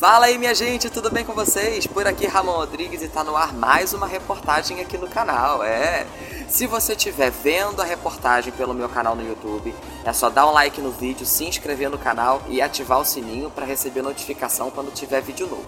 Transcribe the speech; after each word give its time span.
Fala 0.00 0.24
aí 0.24 0.38
minha 0.38 0.54
gente, 0.54 0.88
tudo 0.88 1.10
bem 1.10 1.26
com 1.26 1.34
vocês? 1.34 1.86
Por 1.86 2.06
aqui 2.06 2.26
Ramon 2.26 2.52
Rodrigues 2.52 3.02
e 3.02 3.08
tá 3.08 3.22
no 3.22 3.36
ar 3.36 3.52
mais 3.52 3.92
uma 3.92 4.06
reportagem 4.06 4.80
aqui 4.80 4.96
no 4.96 5.06
canal, 5.06 5.62
é. 5.62 6.06
Se 6.48 6.66
você 6.66 6.94
estiver 6.94 7.30
vendo 7.30 7.82
a 7.82 7.84
reportagem 7.84 8.50
pelo 8.50 8.72
meu 8.72 8.88
canal 8.88 9.14
no 9.14 9.22
YouTube, 9.22 9.74
é 10.02 10.10
só 10.14 10.30
dar 10.30 10.46
um 10.46 10.52
like 10.52 10.80
no 10.80 10.90
vídeo, 10.90 11.26
se 11.26 11.44
inscrever 11.44 11.90
no 11.90 11.98
canal 11.98 12.40
e 12.48 12.62
ativar 12.62 12.98
o 12.98 13.04
sininho 13.04 13.50
para 13.50 13.66
receber 13.66 14.00
notificação 14.00 14.70
quando 14.70 14.90
tiver 14.90 15.20
vídeo 15.20 15.46
novo. 15.46 15.66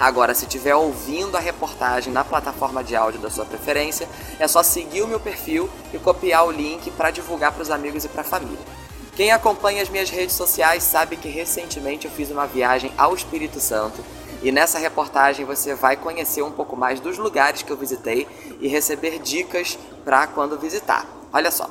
Agora, 0.00 0.34
se 0.34 0.46
estiver 0.46 0.74
ouvindo 0.74 1.36
a 1.36 1.40
reportagem 1.40 2.10
na 2.10 2.24
plataforma 2.24 2.82
de 2.82 2.96
áudio 2.96 3.20
da 3.20 3.28
sua 3.28 3.44
preferência, 3.44 4.08
é 4.38 4.48
só 4.48 4.62
seguir 4.62 5.02
o 5.02 5.06
meu 5.06 5.20
perfil 5.20 5.68
e 5.92 5.98
copiar 5.98 6.46
o 6.46 6.50
link 6.50 6.90
para 6.92 7.10
divulgar 7.10 7.52
para 7.52 7.62
os 7.62 7.70
amigos 7.70 8.02
e 8.02 8.08
para 8.08 8.22
a 8.22 8.24
família. 8.24 8.83
Quem 9.16 9.30
acompanha 9.30 9.80
as 9.80 9.88
minhas 9.88 10.10
redes 10.10 10.34
sociais 10.34 10.82
sabe 10.82 11.16
que 11.16 11.28
recentemente 11.28 12.04
eu 12.04 12.10
fiz 12.10 12.32
uma 12.32 12.46
viagem 12.46 12.90
ao 12.98 13.14
Espírito 13.14 13.60
Santo 13.60 14.04
e 14.42 14.50
nessa 14.50 14.76
reportagem 14.80 15.46
você 15.46 15.72
vai 15.72 15.96
conhecer 15.96 16.42
um 16.42 16.50
pouco 16.50 16.76
mais 16.76 16.98
dos 16.98 17.16
lugares 17.16 17.62
que 17.62 17.70
eu 17.70 17.76
visitei 17.76 18.26
e 18.60 18.66
receber 18.66 19.20
dicas 19.20 19.78
para 20.04 20.26
quando 20.26 20.58
visitar. 20.58 21.06
Olha 21.32 21.52
só. 21.52 21.70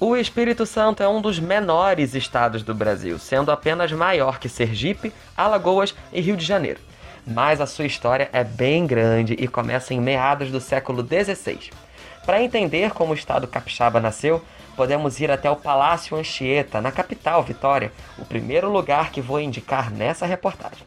O 0.00 0.14
Espírito 0.14 0.64
Santo 0.64 1.02
é 1.02 1.08
um 1.08 1.20
dos 1.20 1.40
menores 1.40 2.14
estados 2.14 2.62
do 2.62 2.72
Brasil, 2.72 3.18
sendo 3.18 3.50
apenas 3.50 3.90
maior 3.90 4.38
que 4.38 4.48
Sergipe, 4.48 5.12
Alagoas 5.36 5.92
e 6.12 6.20
Rio 6.20 6.36
de 6.36 6.44
Janeiro. 6.44 6.78
Mas 7.26 7.60
a 7.60 7.66
sua 7.66 7.86
história 7.86 8.30
é 8.32 8.44
bem 8.44 8.86
grande 8.86 9.34
e 9.34 9.48
começa 9.48 9.92
em 9.92 10.00
meados 10.00 10.52
do 10.52 10.60
século 10.60 11.04
XVI. 11.04 11.72
Para 12.28 12.42
entender 12.42 12.90
como 12.90 13.12
o 13.12 13.14
estado 13.14 13.48
capixaba 13.48 14.00
nasceu, 14.00 14.44
podemos 14.76 15.18
ir 15.18 15.30
até 15.30 15.50
o 15.50 15.56
Palácio 15.56 16.14
Anchieta, 16.14 16.78
na 16.78 16.92
capital, 16.92 17.42
Vitória, 17.42 17.90
o 18.18 18.24
primeiro 18.26 18.70
lugar 18.70 19.10
que 19.10 19.22
vou 19.22 19.40
indicar 19.40 19.90
nessa 19.90 20.26
reportagem. 20.26 20.84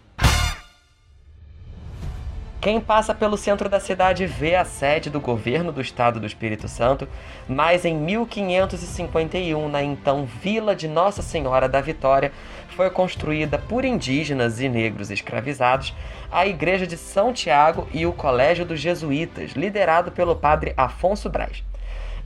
Quem 2.61 2.79
passa 2.79 3.15
pelo 3.15 3.37
centro 3.37 3.67
da 3.67 3.79
cidade 3.79 4.27
vê 4.27 4.55
a 4.55 4.63
sede 4.63 5.09
do 5.09 5.19
governo 5.19 5.71
do 5.71 5.81
estado 5.81 6.19
do 6.19 6.27
Espírito 6.27 6.67
Santo, 6.67 7.07
mas 7.49 7.85
em 7.85 7.97
1551, 7.97 9.67
na 9.67 9.81
então 9.81 10.27
Vila 10.27 10.75
de 10.75 10.87
Nossa 10.87 11.23
Senhora 11.23 11.67
da 11.67 11.81
Vitória, 11.81 12.31
foi 12.75 12.91
construída 12.91 13.57
por 13.57 13.83
indígenas 13.83 14.61
e 14.61 14.69
negros 14.69 15.09
escravizados 15.09 15.91
a 16.31 16.45
Igreja 16.45 16.85
de 16.85 16.97
São 16.97 17.33
Tiago 17.33 17.87
e 17.91 18.05
o 18.05 18.13
Colégio 18.13 18.63
dos 18.63 18.79
Jesuítas, 18.79 19.53
liderado 19.53 20.11
pelo 20.11 20.35
padre 20.35 20.75
Afonso 20.77 21.31
Braz. 21.31 21.63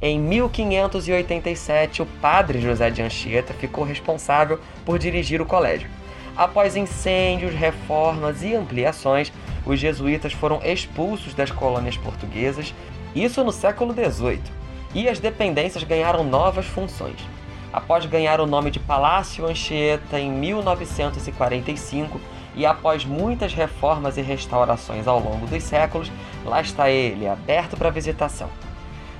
Em 0.01 0.19
1587, 0.19 2.01
o 2.01 2.05
padre 2.05 2.59
José 2.59 2.89
de 2.89 3.01
Anchieta 3.01 3.53
ficou 3.53 3.85
responsável 3.85 4.59
por 4.83 4.99
dirigir 4.99 5.41
o 5.41 5.45
colégio. 5.45 5.89
Após 6.35 6.75
incêndios, 6.75 7.55
reformas 7.55 8.43
e 8.43 8.53
ampliações, 8.53 9.31
os 9.65 9.79
jesuítas 9.79 10.33
foram 10.33 10.61
expulsos 10.63 11.33
das 11.33 11.51
colônias 11.51 11.97
portuguesas, 11.97 12.73
isso 13.15 13.43
no 13.43 13.51
século 13.51 13.93
XVIII, 13.93 14.41
e 14.93 15.09
as 15.09 15.19
dependências 15.19 15.83
ganharam 15.83 16.23
novas 16.23 16.65
funções. 16.65 17.17
Após 17.73 18.05
ganhar 18.05 18.39
o 18.39 18.45
nome 18.45 18.71
de 18.71 18.79
Palácio 18.79 19.45
Anchieta 19.45 20.19
em 20.19 20.31
1945 20.31 22.21
e 22.55 22.65
após 22.65 23.03
muitas 23.03 23.53
reformas 23.53 24.17
e 24.17 24.21
restaurações 24.21 25.07
ao 25.07 25.19
longo 25.19 25.45
dos 25.45 25.61
séculos, 25.61 26.09
lá 26.45 26.61
está 26.61 26.89
ele, 26.89 27.27
aberto 27.27 27.75
para 27.75 27.89
visitação. 27.89 28.49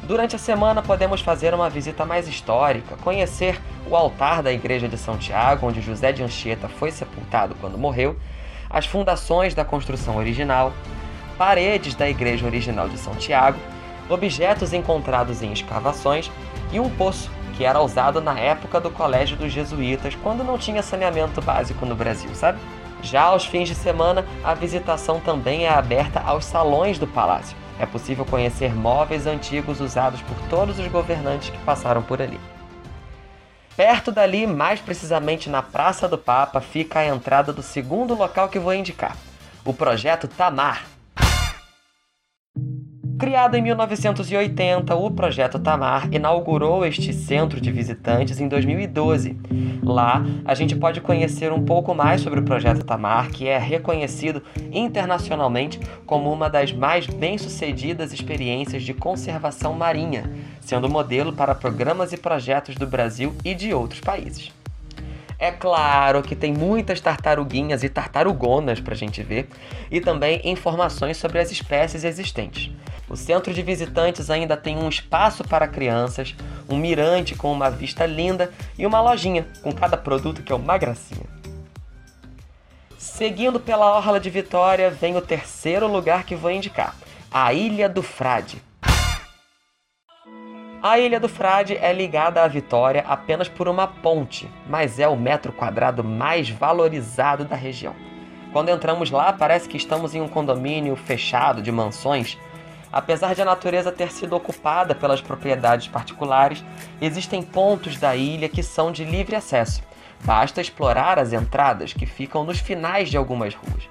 Durante 0.03 0.35
a 0.35 0.39
semana 0.39 0.81
podemos 0.81 1.19
fazer 1.19 1.53
uma 1.53 1.69
visita 1.69 2.05
mais 2.05 2.27
histórica, 2.27 2.95
conhecer 2.97 3.59
o 3.89 3.95
altar 3.95 4.43
da 4.43 4.53
igreja 4.53 4.87
de 4.87 4.97
São 4.97 5.17
Tiago, 5.17 5.67
onde 5.67 5.81
José 5.81 6.11
de 6.11 6.23
Anchieta 6.23 6.69
foi 6.69 6.91
sepultado 6.91 7.55
quando 7.59 7.77
morreu, 7.77 8.15
as 8.69 8.85
fundações 8.85 9.53
da 9.53 9.65
construção 9.65 10.17
original, 10.17 10.73
paredes 11.37 11.95
da 11.95 12.09
igreja 12.09 12.45
original 12.45 12.87
de 12.89 12.97
São 12.97 13.15
Tiago, 13.15 13.59
objetos 14.09 14.73
encontrados 14.73 15.41
em 15.41 15.51
escavações 15.51 16.31
e 16.71 16.79
um 16.79 16.89
poço 16.89 17.31
que 17.55 17.63
era 17.65 17.81
usado 17.81 18.19
na 18.19 18.37
época 18.39 18.79
do 18.79 18.91
Colégio 18.91 19.37
dos 19.37 19.51
Jesuítas, 19.51 20.15
quando 20.15 20.43
não 20.43 20.57
tinha 20.57 20.83
saneamento 20.83 21.41
básico 21.41 21.85
no 21.85 21.95
Brasil, 21.95 22.29
sabe? 22.33 22.59
Já 23.01 23.23
aos 23.23 23.45
fins 23.45 23.69
de 23.69 23.75
semana, 23.75 24.25
a 24.43 24.53
visitação 24.53 25.19
também 25.19 25.65
é 25.65 25.69
aberta 25.69 26.19
aos 26.19 26.43
salões 26.43 26.99
do 26.99 27.07
palácio 27.07 27.55
é 27.79 27.85
possível 27.85 28.25
conhecer 28.25 28.73
móveis 28.73 29.27
antigos 29.27 29.81
usados 29.81 30.21
por 30.21 30.37
todos 30.49 30.79
os 30.79 30.87
governantes 30.87 31.49
que 31.49 31.57
passaram 31.59 32.01
por 32.01 32.21
ali. 32.21 32.39
Perto 33.75 34.09
dali, 34.09 34.47
mais 34.47 34.79
precisamente 34.79 35.49
na 35.49 35.61
Praça 35.61 36.07
do 36.07 36.17
Papa, 36.17 36.61
fica 36.61 36.99
a 36.99 37.05
entrada 37.05 37.51
do 37.51 37.61
segundo 37.61 38.13
local 38.13 38.47
que 38.47 38.57
vou 38.57 38.73
indicar, 38.73 39.17
o 39.65 39.73
Projeto 39.73 40.29
Tamar, 40.29 40.83
Criado 43.17 43.55
em 43.55 43.61
1980, 43.61 44.93
o 44.93 45.09
Projeto 45.09 45.57
Tamar 45.57 46.13
inaugurou 46.13 46.85
este 46.85 47.13
centro 47.13 47.61
de 47.61 47.71
visitantes 47.71 48.41
em 48.41 48.47
2012. 48.49 49.37
Lá, 49.81 50.21
a 50.43 50.53
gente 50.53 50.75
pode 50.75 50.99
conhecer 50.99 51.49
um 51.53 51.63
pouco 51.63 51.95
mais 51.95 52.19
sobre 52.19 52.41
o 52.41 52.43
Projeto 52.43 52.83
Tamar, 52.83 53.29
que 53.29 53.47
é 53.47 53.57
reconhecido 53.57 54.43
internacionalmente 54.69 55.79
como 56.05 56.29
uma 56.29 56.49
das 56.49 56.73
mais 56.73 57.07
bem-sucedidas 57.07 58.11
experiências 58.11 58.83
de 58.83 58.93
conservação 58.93 59.73
marinha, 59.73 60.29
sendo 60.59 60.89
modelo 60.89 61.31
para 61.31 61.55
programas 61.55 62.11
e 62.11 62.17
projetos 62.17 62.75
do 62.75 62.85
Brasil 62.85 63.33
e 63.45 63.55
de 63.55 63.73
outros 63.73 64.01
países. 64.01 64.51
É 65.37 65.51
claro 65.51 66.21
que 66.21 66.35
tem 66.35 66.53
muitas 66.53 67.01
tartaruguinhas 67.01 67.83
e 67.83 67.89
tartarugonas 67.89 68.79
para 68.79 68.93
a 68.93 68.97
gente 68.97 69.21
ver, 69.21 69.49
e 69.91 69.99
também 69.99 70.41
informações 70.43 71.17
sobre 71.17 71.39
as 71.39 71.51
espécies 71.51 72.03
existentes. 72.03 72.71
O 73.07 73.15
centro 73.15 73.53
de 73.53 73.61
visitantes 73.61 74.29
ainda 74.29 74.57
tem 74.57 74.77
um 74.77 74.89
espaço 74.89 75.43
para 75.43 75.67
crianças, 75.67 76.35
um 76.67 76.77
mirante 76.77 77.35
com 77.35 77.51
uma 77.51 77.69
vista 77.69 78.05
linda 78.05 78.51
e 78.77 78.85
uma 78.85 79.01
lojinha 79.01 79.45
com 79.61 79.71
cada 79.71 79.95
produto 79.95 80.41
que 80.41 80.51
é 80.51 80.55
uma 80.55 80.77
gracinha. 80.77 81.25
Seguindo 82.97 83.59
pela 83.59 83.95
Orla 83.95 84.19
de 84.19 84.29
Vitória, 84.29 84.89
vem 84.89 85.15
o 85.15 85.21
terceiro 85.21 85.87
lugar 85.87 86.25
que 86.25 86.35
vou 86.35 86.49
indicar, 86.49 86.95
a 87.29 87.53
Ilha 87.53 87.87
do 87.87 88.01
Frade. 88.01 88.61
A 90.87 90.99
Ilha 90.99 91.19
do 91.19 91.27
Frade 91.27 91.75
é 91.81 91.91
ligada 91.91 92.43
à 92.43 92.47
Vitória 92.47 93.03
apenas 93.07 93.49
por 93.49 93.67
uma 93.67 93.87
ponte, 93.87 94.47
mas 94.69 94.99
é 94.99 95.07
o 95.07 95.17
metro 95.17 95.51
quadrado 95.51 96.03
mais 96.03 96.47
valorizado 96.47 97.43
da 97.43 97.55
região. 97.55 97.95
Quando 98.53 98.69
entramos 98.69 99.09
lá, 99.09 99.33
parece 99.33 99.67
que 99.67 99.77
estamos 99.77 100.13
em 100.13 100.21
um 100.21 100.27
condomínio 100.27 100.95
fechado 100.95 101.59
de 101.59 101.71
mansões, 101.71 102.37
Apesar 102.93 103.33
de 103.33 103.41
a 103.41 103.45
natureza 103.45 103.91
ter 103.91 104.11
sido 104.11 104.35
ocupada 104.35 104.93
pelas 104.93 105.21
propriedades 105.21 105.87
particulares, 105.87 106.63
existem 107.01 107.41
pontos 107.41 107.97
da 107.97 108.15
ilha 108.15 108.47
que 108.47 108.61
são 108.61 108.91
de 108.91 109.03
livre 109.03 109.35
acesso. 109.35 109.81
Basta 110.23 110.61
explorar 110.61 111.17
as 111.17 111.33
entradas 111.33 111.93
que 111.93 112.05
ficam 112.05 112.43
nos 112.43 112.59
finais 112.59 113.09
de 113.09 113.17
algumas 113.17 113.55
ruas. 113.55 113.89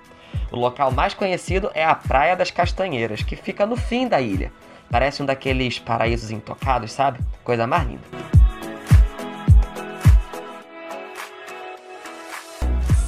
O 0.51 0.57
local 0.57 0.93
mais 0.93 1.13
conhecido 1.13 1.73
é 1.75 1.85
a 1.85 1.95
Praia 1.95 2.37
das 2.37 2.53
Castanheiras, 2.53 3.23
que 3.23 3.35
fica 3.35 3.67
no 3.67 3.77
fim 3.77 4.07
da 4.07 4.21
ilha. 4.21 4.53
Parece 4.95 5.21
um 5.25 5.27
daqueles 5.27 5.77
paraísos 5.77 6.31
intocados, 6.31 6.93
sabe? 6.93 7.19
Coisa 7.43 7.67
mais 7.67 7.85
linda. 7.85 8.05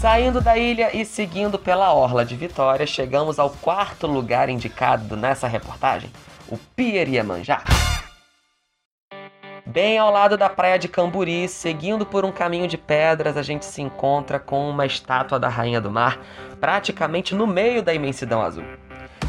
Saindo 0.01 0.41
da 0.41 0.59
ilha 0.59 0.91
e 0.97 1.05
seguindo 1.05 1.61
pela 1.61 1.95
orla 1.95 2.25
de 2.25 2.35
Vitória, 2.35 2.85
chegamos 2.89 3.39
ao 3.39 3.51
quarto 3.51 4.09
lugar 4.09 4.49
indicado 4.49 5.17
nessa 5.17 5.47
reportagem, 5.47 6.11
o 6.49 6.59
Pier 6.59 7.09
Iemanjá. 7.09 7.63
Bem 9.65 9.97
ao 9.97 10.11
lado 10.11 10.37
da 10.37 10.49
praia 10.49 10.81
de 10.81 10.89
Camburi, 10.89 11.47
seguindo 11.47 12.05
por 12.05 12.25
um 12.25 12.33
caminho 12.33 12.67
de 12.67 12.77
pedras, 12.77 13.37
a 13.37 13.45
gente 13.45 13.65
se 13.65 13.81
encontra 13.81 14.41
com 14.41 14.69
uma 14.69 14.87
estátua 14.87 15.39
da 15.39 15.49
Rainha 15.49 15.81
do 15.81 15.93
Mar, 15.93 16.19
praticamente 16.61 17.33
no 17.33 17.47
meio 17.47 17.81
da 17.81 17.95
imensidão 17.95 18.43
azul. 18.43 18.65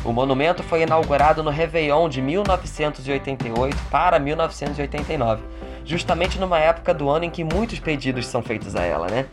O 0.04 0.14
monumento 0.14 0.64
foi 0.64 0.84
inaugurado 0.84 1.44
no 1.44 1.50
Réveillon 1.50 2.08
de 2.08 2.22
1988 2.22 3.78
para 3.90 4.20
1989 4.20 5.58
justamente 5.88 6.38
numa 6.38 6.60
época 6.60 6.94
do 6.94 7.10
ano 7.10 7.26
em 7.26 7.30
que 7.30 7.44
muitos 7.44 7.80
pedidos 7.80 8.28
são 8.28 8.44
feitos 8.44 8.76
a 8.76 8.84
ela, 8.84 9.08
né? 9.08 9.26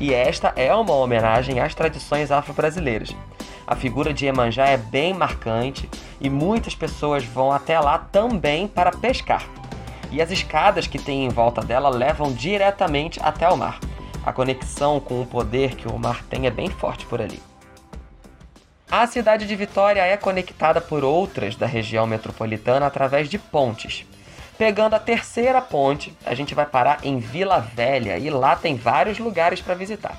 E 0.00 0.12
esta 0.12 0.52
é 0.56 0.74
uma 0.74 0.94
homenagem 0.94 1.60
às 1.60 1.74
tradições 1.74 2.30
afro-brasileiras. 2.30 3.14
A 3.66 3.76
figura 3.76 4.14
de 4.14 4.24
Iemanjá 4.24 4.66
é 4.66 4.78
bem 4.78 5.12
marcante 5.12 5.88
e 6.18 6.30
muitas 6.30 6.74
pessoas 6.74 7.24
vão 7.24 7.52
até 7.52 7.78
lá 7.78 7.98
também 7.98 8.66
para 8.66 8.90
pescar. 8.90 9.44
E 10.10 10.22
as 10.22 10.30
escadas 10.30 10.86
que 10.86 10.98
tem 10.98 11.26
em 11.26 11.28
volta 11.28 11.60
dela 11.60 11.90
levam 11.90 12.32
diretamente 12.32 13.20
até 13.22 13.46
o 13.46 13.56
mar. 13.56 13.78
A 14.24 14.32
conexão 14.32 14.98
com 14.98 15.20
o 15.20 15.26
poder 15.26 15.76
que 15.76 15.86
o 15.86 15.98
mar 15.98 16.24
tem 16.24 16.46
é 16.46 16.50
bem 16.50 16.70
forte 16.70 17.04
por 17.04 17.20
ali. 17.20 17.47
A 18.90 19.06
cidade 19.06 19.46
de 19.46 19.54
Vitória 19.54 20.00
é 20.00 20.16
conectada 20.16 20.80
por 20.80 21.04
outras 21.04 21.54
da 21.54 21.66
região 21.66 22.06
metropolitana 22.06 22.86
através 22.86 23.28
de 23.28 23.38
pontes. 23.38 24.06
Pegando 24.56 24.94
a 24.94 24.98
terceira 24.98 25.60
ponte, 25.60 26.16
a 26.24 26.34
gente 26.34 26.54
vai 26.54 26.64
parar 26.64 27.00
em 27.04 27.18
Vila 27.18 27.60
Velha 27.60 28.16
e 28.16 28.30
lá 28.30 28.56
tem 28.56 28.76
vários 28.76 29.18
lugares 29.18 29.60
para 29.60 29.74
visitar. 29.74 30.16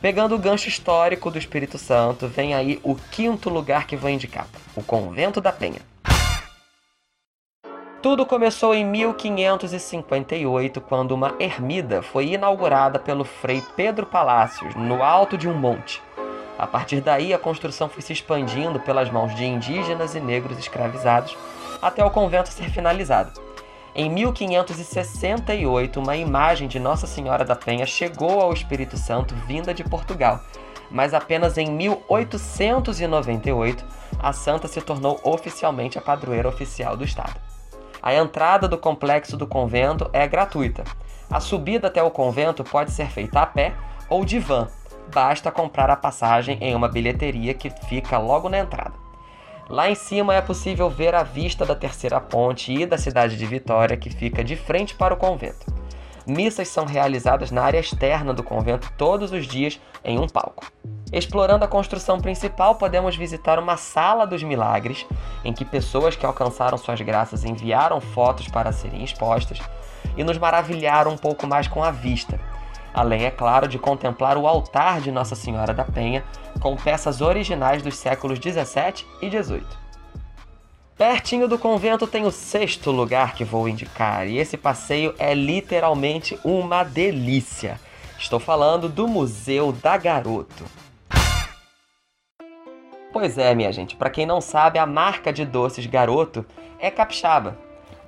Pegando 0.00 0.34
o 0.34 0.38
gancho 0.38 0.70
histórico 0.70 1.30
do 1.30 1.36
Espírito 1.36 1.76
Santo, 1.76 2.26
vem 2.26 2.54
aí 2.54 2.80
o 2.82 2.94
quinto 2.94 3.50
lugar 3.50 3.86
que 3.86 3.94
vou 3.94 4.08
indicar: 4.08 4.46
o 4.74 4.82
Convento 4.82 5.38
da 5.38 5.52
Penha. 5.52 5.82
Tudo 8.00 8.24
começou 8.24 8.74
em 8.74 8.86
1558, 8.86 10.80
quando 10.80 11.12
uma 11.12 11.34
ermida 11.38 12.00
foi 12.00 12.28
inaugurada 12.28 12.98
pelo 12.98 13.24
frei 13.24 13.62
Pedro 13.76 14.06
Palácios, 14.06 14.74
no 14.76 15.02
alto 15.02 15.36
de 15.36 15.46
um 15.46 15.54
monte. 15.54 16.07
A 16.58 16.66
partir 16.66 17.00
daí, 17.00 17.32
a 17.32 17.38
construção 17.38 17.88
foi 17.88 18.02
se 18.02 18.12
expandindo 18.12 18.80
pelas 18.80 19.08
mãos 19.08 19.32
de 19.34 19.44
indígenas 19.44 20.16
e 20.16 20.20
negros 20.20 20.58
escravizados, 20.58 21.36
até 21.80 22.04
o 22.04 22.10
convento 22.10 22.48
ser 22.48 22.68
finalizado. 22.68 23.40
Em 23.94 24.10
1568, 24.10 26.00
uma 26.00 26.16
imagem 26.16 26.66
de 26.66 26.80
Nossa 26.80 27.06
Senhora 27.06 27.44
da 27.44 27.54
Penha 27.54 27.86
chegou 27.86 28.40
ao 28.40 28.52
Espírito 28.52 28.96
Santo 28.96 29.36
vinda 29.46 29.72
de 29.72 29.84
Portugal, 29.84 30.40
mas 30.90 31.14
apenas 31.14 31.56
em 31.58 31.70
1898 31.70 33.84
a 34.20 34.32
santa 34.32 34.66
se 34.66 34.80
tornou 34.80 35.20
oficialmente 35.22 35.96
a 35.96 36.00
padroeira 36.00 36.48
oficial 36.48 36.96
do 36.96 37.04
estado. 37.04 37.40
A 38.02 38.14
entrada 38.14 38.66
do 38.68 38.78
complexo 38.78 39.36
do 39.36 39.46
convento 39.46 40.08
é 40.12 40.26
gratuita. 40.26 40.82
A 41.30 41.40
subida 41.40 41.88
até 41.88 42.02
o 42.02 42.10
convento 42.10 42.64
pode 42.64 42.90
ser 42.90 43.10
feita 43.10 43.40
a 43.40 43.46
pé 43.46 43.74
ou 44.08 44.24
de 44.24 44.38
van. 44.38 44.68
Basta 45.12 45.50
comprar 45.50 45.90
a 45.90 45.96
passagem 45.96 46.58
em 46.60 46.74
uma 46.74 46.88
bilheteria 46.88 47.54
que 47.54 47.70
fica 47.70 48.18
logo 48.18 48.48
na 48.48 48.58
entrada. 48.58 48.94
Lá 49.68 49.90
em 49.90 49.94
cima 49.94 50.34
é 50.34 50.40
possível 50.40 50.88
ver 50.88 51.14
a 51.14 51.22
vista 51.22 51.66
da 51.66 51.74
terceira 51.74 52.20
ponte 52.20 52.72
e 52.72 52.86
da 52.86 52.96
cidade 52.96 53.36
de 53.36 53.46
Vitória, 53.46 53.96
que 53.96 54.08
fica 54.08 54.42
de 54.42 54.56
frente 54.56 54.94
para 54.94 55.12
o 55.12 55.16
convento. 55.16 55.66
Missas 56.26 56.68
são 56.68 56.84
realizadas 56.84 57.50
na 57.50 57.62
área 57.62 57.78
externa 57.78 58.34
do 58.34 58.42
convento 58.42 58.92
todos 58.96 59.32
os 59.32 59.46
dias 59.46 59.80
em 60.04 60.18
um 60.18 60.26
palco. 60.26 60.70
Explorando 61.10 61.64
a 61.64 61.68
construção 61.68 62.20
principal, 62.20 62.74
podemos 62.74 63.16
visitar 63.16 63.58
uma 63.58 63.78
sala 63.78 64.26
dos 64.26 64.42
milagres, 64.42 65.06
em 65.42 65.54
que 65.54 65.64
pessoas 65.64 66.16
que 66.16 66.26
alcançaram 66.26 66.76
suas 66.76 67.00
graças 67.00 67.44
enviaram 67.44 68.00
fotos 68.00 68.46
para 68.48 68.72
serem 68.72 69.02
expostas 69.02 69.58
e 70.18 70.24
nos 70.24 70.36
maravilharam 70.36 71.12
um 71.12 71.16
pouco 71.16 71.46
mais 71.46 71.66
com 71.66 71.82
a 71.82 71.90
vista. 71.90 72.38
Além, 72.92 73.24
é 73.24 73.30
claro, 73.30 73.68
de 73.68 73.78
contemplar 73.78 74.36
o 74.36 74.46
altar 74.46 75.00
de 75.00 75.10
Nossa 75.12 75.34
Senhora 75.34 75.74
da 75.74 75.84
Penha, 75.84 76.24
com 76.60 76.76
peças 76.76 77.20
originais 77.20 77.82
dos 77.82 77.96
séculos 77.96 78.38
17 78.38 79.06
e 79.22 79.28
18. 79.28 79.88
Pertinho 80.96 81.46
do 81.46 81.58
convento 81.58 82.08
tem 82.08 82.24
o 82.26 82.30
sexto 82.32 82.90
lugar 82.90 83.34
que 83.34 83.44
vou 83.44 83.68
indicar, 83.68 84.26
e 84.26 84.36
esse 84.36 84.56
passeio 84.56 85.14
é 85.16 85.32
literalmente 85.32 86.36
uma 86.42 86.82
delícia. 86.82 87.80
Estou 88.18 88.40
falando 88.40 88.88
do 88.88 89.06
Museu 89.06 89.70
da 89.70 89.96
Garoto. 89.96 90.64
Pois 93.12 93.38
é, 93.38 93.54
minha 93.54 93.72
gente, 93.72 93.94
para 93.94 94.10
quem 94.10 94.26
não 94.26 94.40
sabe, 94.40 94.78
a 94.78 94.86
marca 94.86 95.32
de 95.32 95.44
doces 95.44 95.86
Garoto 95.86 96.44
é 96.80 96.90
capixaba. 96.90 97.56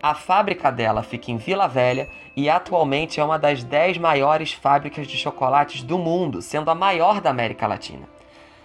A 0.03 0.15
fábrica 0.15 0.73
dela 0.73 1.03
fica 1.03 1.31
em 1.31 1.37
Vila 1.37 1.69
Velha 1.69 2.09
e 2.35 2.49
atualmente 2.49 3.21
é 3.21 3.25
uma 3.25 3.39
das 3.39 3.63
10 3.63 3.99
maiores 3.99 4.51
fábricas 4.51 5.07
de 5.07 5.15
chocolates 5.15 5.83
do 5.83 5.99
mundo, 5.99 6.41
sendo 6.41 6.71
a 6.71 6.75
maior 6.75 7.21
da 7.21 7.29
América 7.29 7.67
Latina. 7.67 8.09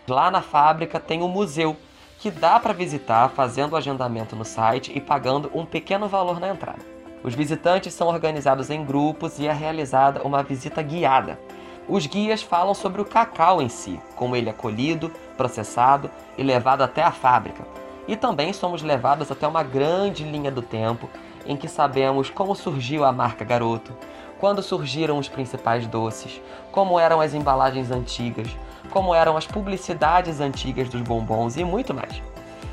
Lá 0.08 0.32
na 0.32 0.42
fábrica 0.42 0.98
tem 0.98 1.22
um 1.22 1.28
museu 1.28 1.76
que 2.20 2.32
dá 2.32 2.58
para 2.58 2.72
visitar 2.72 3.28
fazendo 3.32 3.74
o 3.74 3.76
agendamento 3.76 4.34
no 4.34 4.46
site 4.46 4.94
e 4.96 5.02
pagando 5.02 5.52
um 5.54 5.66
pequeno 5.66 6.08
valor 6.08 6.40
na 6.40 6.48
entrada. 6.48 6.80
Os 7.22 7.36
visitantes 7.36 7.94
são 7.94 8.08
organizados 8.08 8.70
em 8.70 8.86
grupos 8.86 9.38
e 9.38 9.46
é 9.46 9.52
realizada 9.52 10.24
uma 10.24 10.42
visita 10.42 10.82
guiada. 10.82 11.38
Os 11.86 12.06
guias 12.06 12.42
falam 12.42 12.74
sobre 12.74 13.02
o 13.02 13.06
cacau 13.06 13.62
em 13.62 13.68
si, 13.68 14.00
como 14.16 14.38
ele 14.38 14.50
é 14.50 14.54
colhido, 14.54 15.12
processado 15.36 16.10
e 16.38 16.44
levado 16.44 16.82
até 16.82 17.04
a 17.04 17.12
fábrica. 17.12 17.68
E 18.08 18.16
também 18.16 18.54
somos 18.54 18.82
levados 18.82 19.32
até 19.32 19.46
uma 19.46 19.64
grande 19.64 20.24
linha 20.24 20.52
do 20.52 20.62
tempo 20.62 21.10
em 21.46 21.56
que 21.56 21.68
sabemos 21.68 22.30
como 22.30 22.56
surgiu 22.56 23.04
a 23.04 23.12
marca 23.12 23.46
Garoto, 23.46 23.94
quando 24.40 24.62
surgiram 24.62 25.18
os 25.18 25.30
principais 25.30 25.88
doces, 25.88 26.42
como 26.72 27.00
eram 27.00 27.22
as 27.22 27.34
embalagens 27.34 27.92
antigas, 27.92 28.48
como 28.90 29.14
eram 29.14 29.38
as 29.38 29.48
publicidades 29.48 30.40
antigas 30.40 30.90
dos 30.90 31.02
bombons 31.02 31.58
e 31.58 31.64
muito 31.64 31.94
mais. 31.94 32.22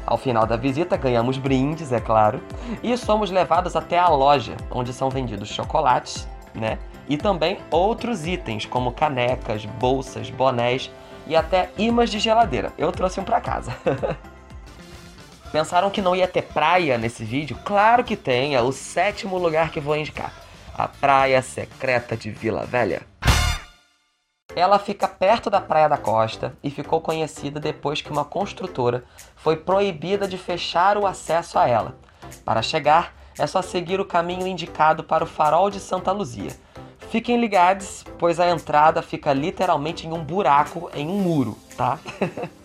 Ao 0.05 0.19
final 0.19 0.47
da 0.47 0.57
visita, 0.57 0.97
ganhamos 0.97 1.39
brindes, 1.39 1.93
é 1.93 2.01
claro, 2.01 2.41
e 2.83 2.97
somos 2.97 3.31
levados 3.31 3.77
até 3.77 3.99
a 3.99 4.09
loja, 4.09 4.57
onde 4.71 4.93
são 4.93 5.09
vendidos 5.09 5.49
chocolates, 5.49 6.29
né? 6.55 6.79
E 7.09 7.17
também 7.17 7.59
outros 7.71 8.27
itens, 8.27 8.67
como 8.67 8.93
canecas, 8.93 9.65
bolsas, 9.65 10.31
bonés 10.31 10.91
e 11.27 11.37
até 11.37 11.71
imãs 11.79 12.11
de 12.11 12.19
geladeira. 12.19 12.73
Eu 12.77 12.91
trouxe 12.91 13.21
um 13.21 13.25
para 13.25 13.41
casa. 13.41 13.73
Pensaram 15.53 15.91
que 15.91 16.01
não 16.01 16.17
ia 16.17 16.27
ter 16.27 16.45
praia 16.45 16.97
nesse 16.97 17.23
vídeo? 17.23 17.59
Claro 17.63 18.03
que 18.03 18.17
tem, 18.17 18.55
é 18.55 18.63
o 18.63 18.73
sétimo 18.73 19.37
lugar 19.37 19.71
que 19.71 19.81
vou 19.81 19.95
indicar. 19.95 20.33
A 20.75 20.89
Praia 20.89 21.43
Secreta 21.43 22.17
de 22.17 22.31
Vila 22.31 22.65
Velha. 22.65 23.03
Ela 24.57 24.79
fica 24.79 25.07
perto 25.07 25.51
da 25.51 25.61
Praia 25.61 25.91
da 25.91 25.99
Costa 25.99 26.57
e 26.63 26.71
ficou 26.71 27.03
conhecida 27.03 27.61
depois 27.61 28.01
que 28.01 28.11
uma 28.11 28.25
construtora 28.25 29.05
foi 29.37 29.57
proibida 29.57 30.27
de 30.27 30.39
fechar 30.39 30.97
o 30.97 31.07
acesso 31.07 31.59
a 31.59 31.69
ela. 31.69 31.99
Para 32.47 32.63
chegar, 32.63 33.15
é 33.39 33.47
só 33.47 33.61
seguir 33.61 34.01
o 34.01 34.07
caminho 34.07 34.47
indicado 34.47 35.05
para 35.05 35.25
o 35.25 35.27
Farol 35.27 35.69
de 35.69 35.81
Santa 35.81 36.13
Luzia. 36.13 36.53
Fiquem 37.11 37.39
ligados, 37.39 38.07
pois 38.19 38.41
a 38.41 38.49
entrada 38.49 39.03
fica 39.03 39.35
literalmente 39.35 40.07
em 40.07 40.13
um 40.13 40.25
buraco 40.25 40.91
em 40.95 41.07
um 41.09 41.19
muro, 41.19 41.59
tá? 41.77 41.99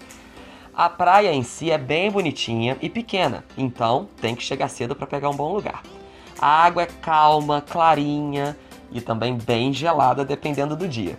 a 0.77 0.87
praia 0.87 1.33
em 1.33 1.41
si 1.41 1.71
é 1.71 1.77
bem 1.77 2.11
bonitinha 2.11 2.77
e 2.79 2.87
pequena, 2.87 3.43
então 3.57 4.07
tem 4.21 4.35
que 4.35 4.43
chegar 4.43 4.67
cedo 4.67 4.95
para 4.95 5.07
pegar 5.07 5.27
um 5.27 5.35
bom 5.35 5.51
lugar. 5.51 5.81
A 6.39 6.65
água 6.65 6.83
é 6.83 6.85
calma, 6.85 7.61
clarinha 7.67 8.55
e 8.91 9.01
também 9.01 9.35
bem 9.35 9.73
gelada 9.73 10.23
dependendo 10.23 10.75
do 10.75 10.87
dia. 10.87 11.17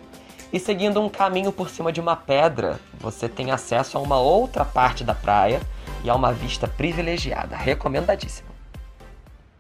E 0.53 0.61
seguindo 0.61 1.01
um 1.01 1.09
caminho 1.09 1.51
por 1.51 1.69
cima 1.71 1.91
de 1.91 2.01
uma 2.01 2.15
pedra, 2.15 2.79
você 3.01 3.29
tem 3.29 3.51
acesso 3.51 3.99
a 3.99 4.01
uma 4.01 4.17
outra 4.17 4.65
parte 4.65 5.03
da 5.03 5.13
praia 5.13 5.61
e 6.05 6.09
a 6.09 6.15
uma 6.15 6.33
vista 6.33 6.69
privilegiada, 6.69 7.57
recomendadíssimo. 7.57 8.49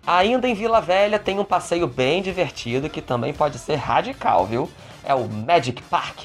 Ainda 0.07 0.49
em 0.49 0.55
Vila 0.55 0.81
Velha 0.81 1.19
tem 1.19 1.41
um 1.41 1.45
passeio 1.45 1.89
bem 1.89 2.23
divertido 2.23 2.89
que 2.89 3.03
também 3.03 3.35
pode 3.35 3.59
ser 3.59 3.75
radical, 3.75 4.47
viu? 4.47 4.71
É 5.03 5.13
o 5.13 5.29
Magic 5.29 5.83
Park. 5.83 6.21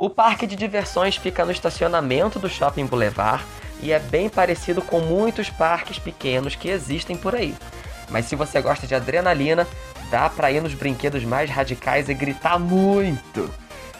O 0.00 0.08
parque 0.08 0.46
de 0.46 0.56
diversões 0.56 1.16
fica 1.16 1.44
no 1.44 1.52
estacionamento 1.52 2.38
do 2.38 2.48
Shopping 2.48 2.86
Boulevard 2.86 3.44
e 3.82 3.92
é 3.92 3.98
bem 3.98 4.30
parecido 4.30 4.80
com 4.80 4.98
muitos 5.00 5.50
parques 5.50 5.98
pequenos 5.98 6.54
que 6.56 6.70
existem 6.70 7.18
por 7.18 7.34
aí. 7.34 7.54
Mas 8.08 8.24
se 8.24 8.34
você 8.34 8.62
gosta 8.62 8.86
de 8.86 8.94
adrenalina, 8.94 9.68
dá 10.10 10.30
para 10.30 10.50
ir 10.50 10.62
nos 10.62 10.72
brinquedos 10.72 11.22
mais 11.22 11.50
radicais 11.50 12.08
e 12.08 12.14
gritar 12.14 12.58
muito. 12.58 13.50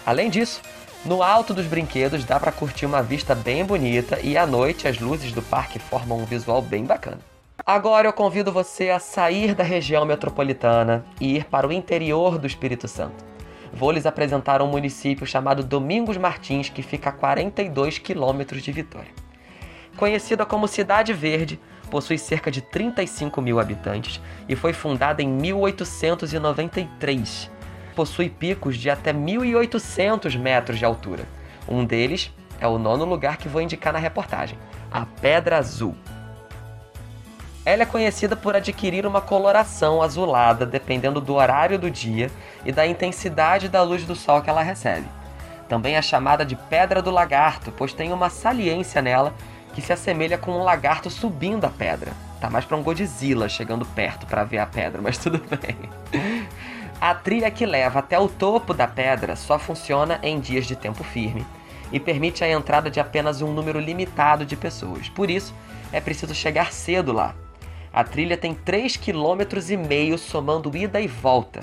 Além 0.07 0.31
disso, 0.31 0.63
no 1.05 1.23
alto 1.23 1.53
dos 1.53 1.67
brinquedos 1.67 2.25
dá 2.25 2.41
para 2.41 2.51
curtir 2.51 2.87
uma 2.87 3.03
vista 3.03 3.35
bem 3.35 3.63
bonita 3.63 4.19
e 4.23 4.39
à 4.39 4.47
noite 4.47 4.89
as 4.89 4.99
luzes 4.99 5.33
do 5.33 5.43
parque 5.43 5.79
formam 5.79 6.17
um 6.17 6.25
visual 6.25 6.63
bem 6.63 6.83
bacana. 6.83 7.19
Agora 7.67 8.09
eu 8.09 8.13
convido 8.15 8.51
você 8.51 8.89
a 8.89 8.99
sair 8.99 9.55
da 9.55 9.63
região 9.63 10.07
metropolitana 10.07 11.05
e 11.21 11.37
ir 11.37 11.45
para 11.45 11.69
o 11.69 11.73
interior 11.73 12.39
do 12.39 12.47
Espírito 12.47 12.89
Santo. 12.89 13.30
Vou 13.73 13.93
lhes 13.93 14.07
apresentar 14.07 14.61
um 14.61 14.67
município 14.67 15.25
chamado 15.27 15.63
Domingos 15.63 16.17
Martins, 16.17 16.69
que 16.69 16.83
fica 16.83 17.11
a 17.11 17.13
42 17.13 17.99
quilômetros 17.99 18.63
de 18.63 18.73
Vitória. 18.73 19.13
Conhecida 19.97 20.45
como 20.45 20.67
Cidade 20.67 21.13
Verde, 21.13 21.61
possui 21.91 22.19
cerca 22.19 22.51
de 22.51 22.63
35 22.63 23.41
mil 23.43 23.61
habitantes 23.61 24.21
e 24.49 24.57
foi 24.57 24.73
fundada 24.73 25.23
em 25.23 25.29
1893. 25.29 27.51
Possui 27.95 28.29
picos 28.29 28.77
de 28.77 28.89
até 28.89 29.13
1.800 29.13 30.39
metros 30.39 30.79
de 30.79 30.85
altura. 30.85 31.25
Um 31.69 31.85
deles 31.85 32.33
é 32.61 32.67
o 32.67 32.79
nono 32.79 33.05
lugar 33.05 33.37
que 33.37 33.49
vou 33.49 33.61
indicar 33.61 33.93
na 33.93 33.99
reportagem, 33.99 34.57
a 34.91 35.05
Pedra 35.05 35.59
Azul. 35.59 35.95
Ela 37.65 37.83
é 37.83 37.87
conhecida 37.87 38.35
por 38.35 38.57
adquirir 38.57 39.07
uma 39.07 39.21
coloração 39.21 40.01
azulada 40.01 40.65
dependendo 40.65 41.21
do 41.21 41.35
horário 41.35 41.79
do 41.79 41.91
dia 41.91 42.31
e 42.65 42.73
da 42.73 42.87
intensidade 42.87 43.69
da 43.69 43.83
luz 43.83 44.05
do 44.05 44.17
sol 44.17 44.41
que 44.41 44.49
ela 44.49 44.63
recebe. 44.63 45.07
Também 45.69 45.95
é 45.95 46.03
chamada 46.03 46.45
de 46.45 46.57
Pedra 46.57 47.03
do 47.03 47.11
Lagarto, 47.11 47.71
pois 47.71 47.93
tem 47.93 48.13
uma 48.13 48.31
saliência 48.31 49.03
nela 49.03 49.35
que 49.75 49.83
se 49.83 49.93
assemelha 49.93 50.39
com 50.39 50.53
um 50.53 50.65
lagarto 50.65 51.11
subindo 51.11 51.65
a 51.65 51.71
pedra. 51.71 52.13
Tá 52.41 52.51
mais 52.51 52.65
para 52.65 52.77
um 52.77 52.83
Godzilla 52.83 53.49
chegando 53.49 53.85
perto 53.85 54.27
para 54.27 54.43
ver 54.43 54.59
a 54.59 54.67
pedra, 54.67 55.01
mas 55.01 55.17
tudo 55.19 55.41
bem. 55.57 55.77
A 57.01 57.15
trilha 57.15 57.51
que 57.51 57.65
leva 57.65 58.01
até 58.01 58.19
o 58.19 58.29
topo 58.29 58.75
da 58.75 58.89
pedra 58.89 59.37
só 59.37 59.59
funciona 59.59 60.19
em 60.23 60.41
dias 60.41 60.67
de 60.67 60.75
tempo 60.75 61.05
firme 61.05 61.47
e 61.93 62.01
permite 62.01 62.43
a 62.43 62.51
entrada 62.51 62.91
de 62.91 62.99
apenas 62.99 63.43
um 63.43 63.53
número 63.53 63.79
limitado 63.79 64.45
de 64.45 64.57
pessoas. 64.57 65.09
Por 65.09 65.31
isso, 65.31 65.55
é 65.93 66.01
preciso 66.01 66.35
chegar 66.35 66.73
cedo 66.73 67.13
lá. 67.13 67.35
A 67.93 68.05
trilha 68.05 68.37
tem 68.37 68.55
3,5 68.55 68.99
km 68.99 70.17
somando 70.17 70.77
ida 70.77 71.01
e 71.01 71.09
volta. 71.09 71.61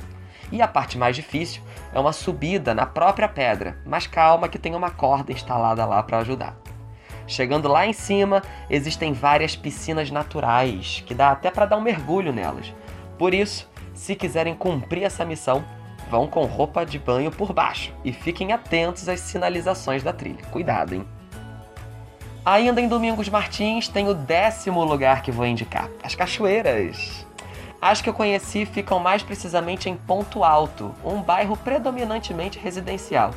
E 0.51 0.61
a 0.61 0.67
parte 0.67 0.97
mais 0.97 1.15
difícil 1.15 1.61
é 1.93 1.99
uma 1.99 2.13
subida 2.13 2.73
na 2.73 2.85
própria 2.85 3.27
pedra, 3.27 3.77
mas 3.85 4.07
calma 4.07 4.47
que 4.47 4.59
tem 4.59 4.75
uma 4.75 4.89
corda 4.89 5.31
instalada 5.31 5.85
lá 5.85 6.01
para 6.03 6.19
ajudar. 6.19 6.57
Chegando 7.25 7.67
lá 7.67 7.85
em 7.85 7.91
cima, 7.91 8.41
existem 8.69 9.11
várias 9.11 9.55
piscinas 9.55 10.09
naturais, 10.09 11.03
que 11.05 11.13
dá 11.13 11.31
até 11.31 11.51
para 11.51 11.65
dar 11.65 11.77
um 11.77 11.81
mergulho 11.81 12.31
nelas. 12.31 12.73
Por 13.17 13.33
isso, 13.33 13.69
se 13.93 14.15
quiserem 14.15 14.55
cumprir 14.55 15.03
essa 15.03 15.25
missão, 15.25 15.65
vão 16.09 16.27
com 16.27 16.45
roupa 16.45 16.85
de 16.85 16.97
banho 16.97 17.31
por 17.31 17.51
baixo 17.51 17.93
e 18.05 18.13
fiquem 18.13 18.53
atentos 18.53 19.09
às 19.09 19.19
sinalizações 19.19 20.03
da 20.03 20.13
trilha. 20.13 20.43
Cuidado, 20.51 20.95
hein? 20.95 21.05
Ainda 22.49 22.79
em 22.79 22.87
Domingos 22.87 23.27
Martins 23.27 23.89
tem 23.89 24.07
o 24.07 24.13
décimo 24.13 24.81
lugar 24.81 25.21
que 25.21 25.33
vou 25.33 25.45
indicar: 25.45 25.89
as 26.01 26.15
cachoeiras. 26.15 27.27
As 27.81 27.99
que 28.01 28.07
eu 28.07 28.13
conheci 28.13 28.65
ficam 28.65 28.99
mais 28.99 29.21
precisamente 29.21 29.89
em 29.89 29.97
Ponto 29.97 30.45
Alto, 30.45 30.95
um 31.03 31.21
bairro 31.21 31.57
predominantemente 31.57 32.57
residencial. 32.57 33.33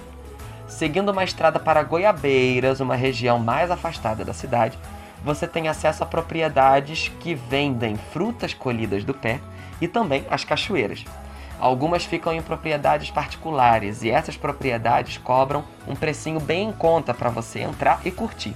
Seguindo 0.69 1.09
uma 1.09 1.25
estrada 1.25 1.59
para 1.59 1.83
Goiabeiras, 1.83 2.79
uma 2.79 2.95
região 2.95 3.37
mais 3.41 3.69
afastada 3.69 4.25
da 4.25 4.33
cidade, 4.33 4.79
você 5.25 5.45
tem 5.45 5.67
acesso 5.67 6.05
a 6.05 6.07
propriedades 6.07 7.09
que 7.19 7.35
vendem 7.35 7.97
frutas 8.13 8.55
colhidas 8.55 9.03
do 9.03 9.13
pé 9.13 9.41
e 9.81 9.89
também 9.89 10.25
as 10.31 10.45
cachoeiras. 10.45 11.05
Algumas 11.59 12.05
ficam 12.05 12.33
em 12.33 12.41
propriedades 12.41 13.11
particulares 13.11 14.05
e 14.05 14.11
essas 14.11 14.37
propriedades 14.37 15.19
cobram 15.19 15.65
um 15.89 15.97
precinho 15.97 16.39
bem 16.39 16.69
em 16.69 16.73
conta 16.73 17.13
para 17.13 17.29
você 17.29 17.59
entrar 17.59 18.01
e 18.05 18.13
curtir. 18.13 18.55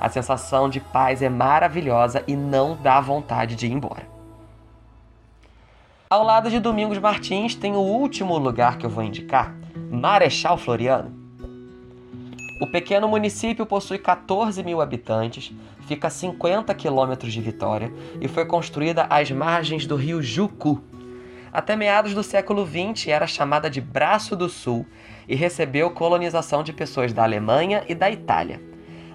A 0.00 0.08
sensação 0.08 0.70
de 0.70 0.80
paz 0.80 1.20
é 1.20 1.28
maravilhosa 1.28 2.24
e 2.26 2.34
não 2.34 2.74
dá 2.74 2.98
vontade 3.02 3.54
de 3.54 3.66
ir 3.66 3.72
embora. 3.72 4.08
Ao 6.08 6.24
lado 6.24 6.48
de 6.48 6.58
Domingos 6.58 6.98
Martins 6.98 7.54
tem 7.54 7.74
o 7.74 7.80
último 7.80 8.38
lugar 8.38 8.78
que 8.78 8.86
eu 8.86 8.90
vou 8.90 9.04
indicar, 9.04 9.54
Marechal 9.90 10.56
Floriano. 10.56 11.14
O 12.62 12.66
pequeno 12.66 13.06
município 13.08 13.66
possui 13.66 13.98
14 13.98 14.62
mil 14.62 14.80
habitantes, 14.80 15.52
fica 15.86 16.08
a 16.08 16.10
50 16.10 16.74
quilômetros 16.74 17.32
de 17.32 17.40
Vitória 17.40 17.92
e 18.20 18.26
foi 18.26 18.46
construída 18.46 19.06
às 19.10 19.30
margens 19.30 19.86
do 19.86 19.96
rio 19.96 20.22
Jucu. 20.22 20.82
Até 21.52 21.76
meados 21.76 22.14
do 22.14 22.22
século 22.22 22.66
XX 22.66 23.08
era 23.08 23.26
chamada 23.26 23.68
de 23.68 23.80
Braço 23.82 24.34
do 24.34 24.48
Sul 24.48 24.86
e 25.28 25.34
recebeu 25.34 25.90
colonização 25.90 26.62
de 26.62 26.72
pessoas 26.72 27.12
da 27.12 27.22
Alemanha 27.22 27.84
e 27.86 27.94
da 27.94 28.10
Itália. 28.10 28.69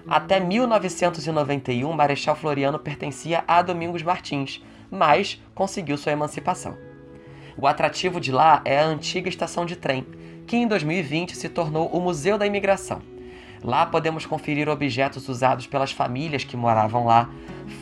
Até 0.08 0.38
1991, 0.38 1.92
Marechal 1.92 2.36
Floriano 2.36 2.78
pertencia 2.78 3.42
a 3.48 3.60
Domingos 3.60 4.04
Martins, 4.04 4.62
mas 4.88 5.42
conseguiu 5.52 5.96
sua 5.98 6.12
emancipação. 6.12 6.76
O 7.58 7.66
atrativo 7.66 8.20
de 8.20 8.30
lá 8.30 8.62
é 8.64 8.78
a 8.78 8.86
antiga 8.86 9.28
estação 9.28 9.66
de 9.66 9.74
trem, 9.74 10.06
que 10.46 10.56
em 10.56 10.68
2020 10.68 11.36
se 11.36 11.48
tornou 11.48 11.88
o 11.88 12.00
Museu 12.00 12.38
da 12.38 12.46
Imigração. 12.46 13.02
Lá 13.64 13.84
podemos 13.84 14.24
conferir 14.24 14.68
objetos 14.68 15.28
usados 15.28 15.66
pelas 15.66 15.90
famílias 15.90 16.44
que 16.44 16.56
moravam 16.56 17.04
lá, 17.04 17.28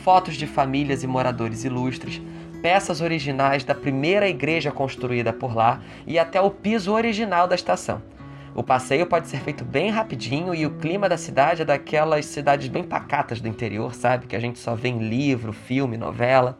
fotos 0.03 0.35
de 0.35 0.47
famílias 0.47 1.03
e 1.03 1.07
moradores 1.07 1.63
ilustres, 1.63 2.19
peças 2.59 3.01
originais 3.01 3.63
da 3.63 3.75
primeira 3.75 4.27
igreja 4.27 4.71
construída 4.71 5.31
por 5.31 5.55
lá 5.55 5.79
e 6.07 6.17
até 6.17 6.41
o 6.41 6.49
piso 6.49 6.91
original 6.91 7.47
da 7.47 7.53
estação. 7.53 8.01
O 8.55 8.63
passeio 8.63 9.05
pode 9.05 9.27
ser 9.27 9.41
feito 9.41 9.65
bem 9.65 9.89
rapidinho 9.89 10.55
e 10.55 10.65
o 10.65 10.71
clima 10.77 11.09
da 11.09 11.17
cidade 11.17 11.63
é 11.63 11.65
daquelas 11.65 12.25
cidades 12.25 12.69
bem 12.69 12.85
pacatas 12.85 13.41
do 13.41 13.49
interior, 13.49 13.93
sabe? 13.93 14.27
Que 14.27 14.35
a 14.35 14.39
gente 14.39 14.59
só 14.59 14.73
vê 14.73 14.87
em 14.87 15.09
livro, 15.09 15.51
filme, 15.51 15.97
novela. 15.97 16.57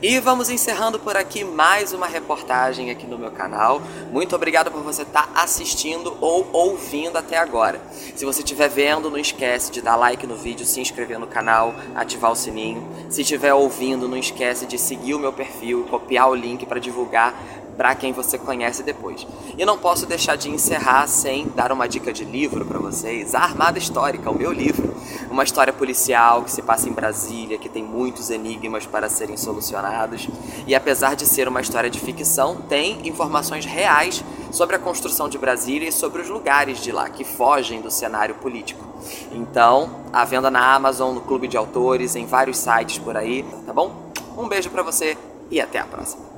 E 0.00 0.18
vamos 0.18 0.48
encerrando 0.48 0.98
por 0.98 1.14
aqui 1.14 1.44
mais 1.44 1.92
uma 1.92 2.06
reportagem 2.06 2.90
aqui 2.90 3.06
no 3.06 3.18
meu 3.18 3.30
canal. 3.30 3.82
Muito 4.10 4.34
obrigado 4.34 4.70
por 4.70 4.82
você 4.82 5.02
estar 5.02 5.26
tá 5.26 5.42
assistindo 5.42 6.16
ou 6.22 6.48
ouvindo 6.50 7.18
até 7.18 7.36
agora. 7.36 7.78
Se 8.14 8.24
você 8.24 8.40
estiver 8.40 8.70
vendo, 8.70 9.10
não 9.10 9.18
esquece 9.18 9.70
de 9.70 9.82
dar 9.82 9.96
like 9.96 10.26
no 10.26 10.36
vídeo, 10.36 10.64
se 10.64 10.80
inscrever 10.80 11.18
no 11.18 11.26
canal, 11.26 11.74
ativar 11.94 12.32
o 12.32 12.34
sininho. 12.34 12.88
Se 13.10 13.20
estiver 13.20 13.52
ouvindo, 13.52 14.08
não 14.08 14.16
esquece 14.16 14.64
de 14.64 14.78
seguir 14.78 15.12
o 15.12 15.18
meu 15.18 15.34
perfil 15.34 15.84
copiar 15.90 16.30
o 16.30 16.34
link 16.34 16.64
para 16.64 16.80
divulgar 16.80 17.34
para 17.76 17.94
quem 17.94 18.12
você 18.12 18.38
conhece 18.38 18.82
depois. 18.82 19.26
E 19.56 19.64
não 19.64 19.78
posso 19.78 20.06
deixar 20.06 20.36
de 20.36 20.50
encerrar 20.50 21.06
sem 21.06 21.48
dar 21.54 21.70
uma 21.72 21.86
dica 21.86 22.12
de 22.12 22.24
livro 22.24 22.64
para 22.64 22.78
vocês. 22.78 23.34
A 23.34 23.40
Armada 23.40 23.78
Histórica, 23.78 24.30
o 24.30 24.34
meu 24.34 24.52
livro. 24.52 24.94
Uma 25.30 25.44
história 25.44 25.72
policial 25.72 26.42
que 26.42 26.50
se 26.50 26.62
passa 26.62 26.88
em 26.88 26.92
Brasília, 26.92 27.58
que 27.58 27.68
tem 27.68 27.82
muitos 27.82 28.30
enigmas 28.30 28.86
para 28.86 29.08
serem 29.08 29.36
solucionados. 29.36 30.28
E 30.66 30.74
apesar 30.74 31.14
de 31.14 31.26
ser 31.26 31.48
uma 31.48 31.60
história 31.60 31.90
de 31.90 32.00
ficção, 32.00 32.56
tem 32.68 33.06
informações 33.06 33.64
reais 33.64 34.24
sobre 34.50 34.76
a 34.76 34.78
construção 34.78 35.28
de 35.28 35.38
Brasília 35.38 35.88
e 35.88 35.92
sobre 35.92 36.22
os 36.22 36.28
lugares 36.28 36.80
de 36.80 36.90
lá 36.92 37.08
que 37.10 37.24
fogem 37.24 37.80
do 37.80 37.90
cenário 37.90 38.36
político. 38.36 38.84
Então, 39.32 39.90
à 40.12 40.24
venda 40.24 40.50
na 40.50 40.74
Amazon, 40.74 41.14
no 41.14 41.20
Clube 41.20 41.48
de 41.48 41.56
Autores, 41.56 42.16
em 42.16 42.26
vários 42.26 42.58
sites 42.58 42.98
por 42.98 43.16
aí, 43.16 43.44
tá 43.66 43.72
bom? 43.72 44.12
Um 44.36 44.48
beijo 44.48 44.70
para 44.70 44.82
você 44.82 45.16
e 45.50 45.60
até 45.60 45.78
a 45.78 45.84
próxima. 45.84 46.35